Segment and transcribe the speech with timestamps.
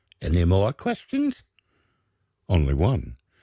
[0.19, 1.43] Any more questions?"
[2.49, 3.17] "Only one.